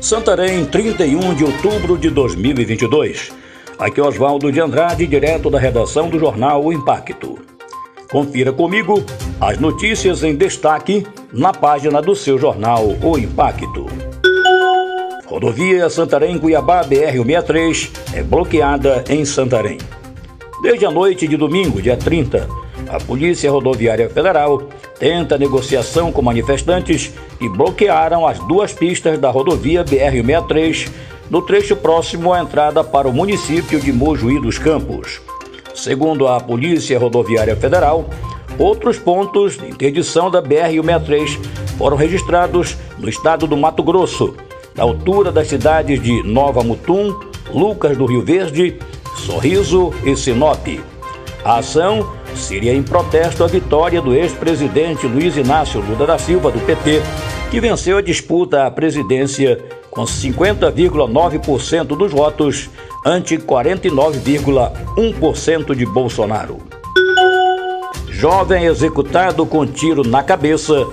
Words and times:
Santarém, 0.00 0.64
31 0.64 1.34
de 1.34 1.44
outubro 1.44 1.98
de 1.98 2.08
2022. 2.08 3.32
Aqui 3.78 4.00
é 4.00 4.02
Oswaldo 4.02 4.50
de 4.52 4.60
Andrade, 4.60 5.06
direto 5.06 5.50
da 5.50 5.58
redação 5.58 6.08
do 6.08 6.18
jornal 6.18 6.64
O 6.64 6.72
Impacto. 6.72 7.38
Confira 8.08 8.52
comigo 8.52 9.04
as 9.40 9.58
notícias 9.58 10.22
em 10.22 10.36
destaque 10.36 11.04
na 11.32 11.52
página 11.52 12.00
do 12.00 12.14
seu 12.14 12.38
jornal 12.38 12.96
O 13.02 13.18
Impacto. 13.18 13.86
Rodovia 15.26 15.90
Santarém-Cuiabá 15.90 16.84
BR-163 16.84 17.90
é 18.14 18.22
bloqueada 18.22 19.04
em 19.10 19.24
Santarém. 19.24 19.78
Desde 20.62 20.86
a 20.86 20.90
noite 20.92 21.26
de 21.26 21.36
domingo, 21.36 21.82
dia 21.82 21.96
30, 21.96 22.48
a 22.88 22.98
Polícia 22.98 23.50
Rodoviária 23.50 24.08
Federal 24.08 24.62
tenta 24.98 25.38
negociação 25.38 26.10
com 26.10 26.22
manifestantes 26.22 27.12
e 27.40 27.48
bloquearam 27.48 28.26
as 28.26 28.38
duas 28.40 28.72
pistas 28.72 29.18
da 29.18 29.30
rodovia 29.30 29.84
BR-163 29.84 30.90
no 31.30 31.42
trecho 31.42 31.76
próximo 31.76 32.32
à 32.32 32.40
entrada 32.40 32.82
para 32.82 33.06
o 33.06 33.12
município 33.12 33.78
de 33.78 33.92
Mojuí 33.92 34.40
dos 34.40 34.58
Campos. 34.58 35.20
Segundo 35.74 36.26
a 36.26 36.40
Polícia 36.40 36.98
Rodoviária 36.98 37.54
Federal, 37.54 38.08
outros 38.58 38.98
pontos 38.98 39.56
de 39.56 39.68
interdição 39.68 40.30
da 40.30 40.42
BR-163 40.42 41.38
foram 41.76 41.96
registrados 41.96 42.76
no 42.98 43.08
estado 43.08 43.46
do 43.46 43.56
Mato 43.56 43.82
Grosso, 43.82 44.34
na 44.74 44.82
altura 44.82 45.30
das 45.30 45.48
cidades 45.48 46.02
de 46.02 46.22
Nova 46.22 46.62
Mutum, 46.62 47.14
Lucas 47.52 47.96
do 47.96 48.06
Rio 48.06 48.22
Verde, 48.22 48.78
Sorriso 49.16 49.92
e 50.04 50.16
Sinop. 50.16 50.66
A 51.44 51.58
ação 51.58 52.17
seria 52.40 52.74
em 52.74 52.82
protesto 52.82 53.44
à 53.44 53.46
vitória 53.46 54.00
do 54.00 54.14
ex-presidente 54.14 55.06
Luiz 55.06 55.36
Inácio 55.36 55.80
Lula 55.80 56.06
da 56.06 56.18
Silva, 56.18 56.50
do 56.50 56.58
PT, 56.60 57.02
que 57.50 57.60
venceu 57.60 57.98
a 57.98 58.02
disputa 58.02 58.66
à 58.66 58.70
presidência 58.70 59.62
com 59.90 60.04
50,9% 60.04 61.96
dos 61.96 62.12
votos 62.12 62.70
ante 63.04 63.36
49,1% 63.38 65.74
de 65.74 65.84
Bolsonaro. 65.86 66.58
Jovem 68.08 68.64
executado 68.64 69.44
com 69.46 69.66
tiro 69.66 70.02
na 70.02 70.22
cabeça 70.22 70.86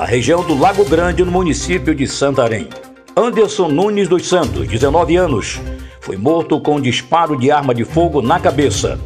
na 0.00 0.06
região 0.06 0.42
do 0.42 0.58
Lago 0.58 0.82
Grande, 0.86 1.22
no 1.22 1.30
município 1.30 1.94
de 1.94 2.06
Santarém. 2.06 2.70
Anderson 3.14 3.68
Nunes 3.68 4.08
dos 4.08 4.26
Santos, 4.26 4.66
19 4.66 5.14
anos, 5.14 5.60
foi 6.00 6.16
morto 6.16 6.58
com 6.58 6.76
um 6.76 6.80
disparo 6.80 7.36
de 7.36 7.50
arma 7.50 7.74
de 7.74 7.84
fogo 7.84 8.22
na 8.22 8.40
cabeça. 8.40 8.98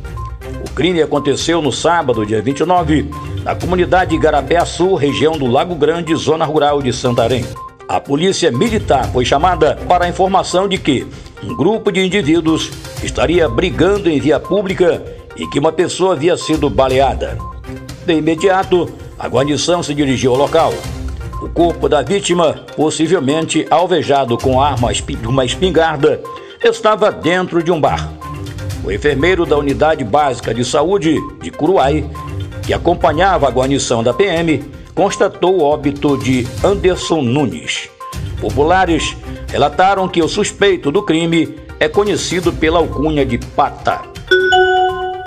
Crime 0.74 1.00
aconteceu 1.00 1.62
no 1.62 1.70
sábado, 1.70 2.26
dia 2.26 2.42
29, 2.42 3.08
na 3.44 3.54
comunidade 3.54 4.16
Igarapé 4.16 4.62
Sul, 4.64 4.96
região 4.96 5.38
do 5.38 5.46
Lago 5.46 5.76
Grande, 5.76 6.12
zona 6.16 6.44
rural 6.44 6.82
de 6.82 6.92
Santarém. 6.92 7.44
A 7.88 8.00
polícia 8.00 8.50
militar 8.50 9.08
foi 9.12 9.24
chamada 9.24 9.76
para 9.88 10.04
a 10.04 10.08
informação 10.08 10.66
de 10.66 10.76
que 10.76 11.06
um 11.44 11.54
grupo 11.54 11.92
de 11.92 12.04
indivíduos 12.04 12.72
estaria 13.04 13.48
brigando 13.48 14.10
em 14.10 14.18
via 14.18 14.40
pública 14.40 15.00
e 15.36 15.46
que 15.46 15.60
uma 15.60 15.70
pessoa 15.70 16.14
havia 16.14 16.36
sido 16.36 16.68
baleada. 16.68 17.38
De 18.04 18.14
imediato, 18.14 18.92
a 19.16 19.28
guarnição 19.28 19.80
se 19.80 19.94
dirigiu 19.94 20.32
ao 20.32 20.38
local. 20.38 20.74
O 21.40 21.48
corpo 21.50 21.88
da 21.88 22.02
vítima, 22.02 22.64
possivelmente 22.74 23.64
alvejado 23.70 24.36
com 24.36 24.60
arma, 24.60 24.88
uma 25.24 25.44
espingarda, 25.44 26.20
estava 26.64 27.12
dentro 27.12 27.62
de 27.62 27.70
um 27.70 27.80
bar. 27.80 28.23
O 28.84 28.92
enfermeiro 28.92 29.46
da 29.46 29.56
Unidade 29.56 30.04
Básica 30.04 30.52
de 30.52 30.62
Saúde 30.62 31.16
de 31.40 31.50
Curuai, 31.50 32.04
que 32.62 32.74
acompanhava 32.74 33.48
a 33.48 33.50
guarnição 33.50 34.02
da 34.02 34.12
PM, 34.12 34.62
constatou 34.94 35.58
o 35.58 35.62
óbito 35.62 36.18
de 36.18 36.46
Anderson 36.62 37.22
Nunes. 37.22 37.88
Populares 38.38 39.16
relataram 39.48 40.06
que 40.06 40.22
o 40.22 40.28
suspeito 40.28 40.92
do 40.92 41.02
crime 41.02 41.56
é 41.80 41.88
conhecido 41.88 42.52
pela 42.52 42.78
alcunha 42.78 43.24
de 43.24 43.38
Pata. 43.38 44.02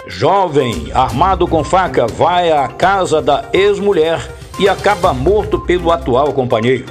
Jovem 0.07 0.91
armado 0.93 1.47
com 1.47 1.63
faca 1.63 2.05
vai 2.05 2.51
à 2.51 2.67
casa 2.67 3.21
da 3.21 3.45
ex-mulher 3.51 4.19
e 4.59 4.69
acaba 4.69 5.13
morto 5.13 5.59
pelo 5.59 5.91
atual 5.91 6.31
companheiro. 6.31 6.85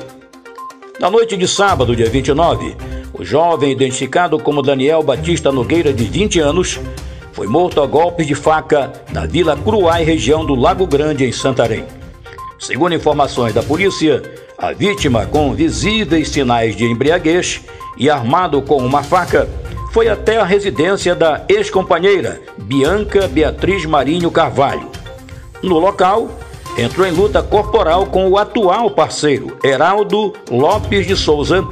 Na 0.98 1.10
noite 1.10 1.37
de 1.37 1.47
sábado, 1.47 1.94
dia 1.94 2.09
29, 2.09 2.77
o 3.19 3.25
jovem, 3.25 3.72
identificado 3.72 4.38
como 4.38 4.62
Daniel 4.62 5.03
Batista 5.03 5.50
Nogueira, 5.50 5.93
de 5.93 6.04
20 6.04 6.38
anos, 6.41 6.78
foi 7.32 7.47
morto 7.47 7.81
a 7.81 7.87
golpes 7.87 8.27
de 8.27 8.34
faca 8.34 8.93
na 9.10 9.25
Vila 9.25 9.56
Cruai, 9.56 10.04
região 10.04 10.44
do 10.44 10.54
Lago 10.54 10.87
Grande, 10.87 11.25
em 11.25 11.32
Santarém. 11.32 11.84
Segundo 12.59 12.94
informações 12.94 13.54
da 13.54 13.62
polícia, 13.62 14.22
a 14.59 14.72
vítima, 14.72 15.27
com 15.27 15.54
visíveis 15.54 16.28
sinais 16.28 16.77
de 16.77 16.84
embriaguez 16.84 17.62
e 17.97 18.10
armado 18.10 18.60
com 18.60 18.78
uma 18.78 19.03
faca, 19.03 19.48
foi 19.93 20.09
até 20.09 20.37
a 20.37 20.44
residência 20.44 21.15
da 21.15 21.43
ex-companheira, 21.48 22.41
Bianca 22.59 23.27
Beatriz 23.28 23.87
Marinho 23.87 24.31
Carvalho. 24.31 24.91
No 25.62 25.78
local, 25.78 26.31
entrou 26.77 27.06
em 27.06 27.12
luta 27.12 27.43
corporal 27.43 28.06
com 28.06 28.28
o 28.28 28.37
atual 28.37 28.91
parceiro, 28.91 29.56
Heraldo 29.65 30.34
Lopes 30.50 31.06
de 31.06 31.16
Souza, 31.16 31.66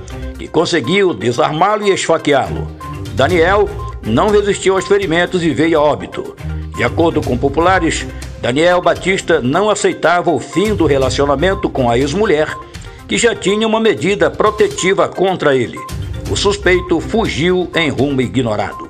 conseguiu 0.54 1.12
desarmá-lo 1.12 1.84
e 1.84 1.90
esfaqueá-lo. 1.90 2.66
Daniel 3.14 3.68
não 4.06 4.30
resistiu 4.30 4.76
aos 4.76 4.86
ferimentos 4.86 5.42
e 5.42 5.50
veio 5.50 5.80
a 5.80 5.82
óbito. 5.82 6.36
De 6.76 6.84
acordo 6.84 7.20
com 7.20 7.36
populares, 7.36 8.06
Daniel 8.40 8.80
Batista 8.80 9.40
não 9.40 9.68
aceitava 9.68 10.30
o 10.30 10.38
fim 10.38 10.76
do 10.76 10.86
relacionamento 10.86 11.68
com 11.68 11.90
a 11.90 11.98
ex-mulher, 11.98 12.56
que 13.08 13.18
já 13.18 13.34
tinha 13.34 13.66
uma 13.66 13.80
medida 13.80 14.30
protetiva 14.30 15.08
contra 15.08 15.56
ele. 15.56 15.80
O 16.30 16.36
suspeito 16.36 17.00
fugiu 17.00 17.68
em 17.74 17.90
rumo 17.90 18.20
ignorado. 18.20 18.88